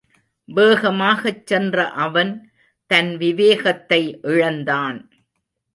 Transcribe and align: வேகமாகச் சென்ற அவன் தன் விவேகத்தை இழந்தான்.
வேகமாகச் 0.49 1.47
சென்ற 1.47 1.87
அவன் 1.89 2.33
தன் 2.91 3.17
விவேகத்தை 3.17 4.19
இழந்தான். 4.21 4.99